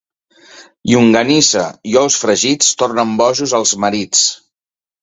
[0.91, 4.27] Llonganissa i ous fregits tornen bojos els marits.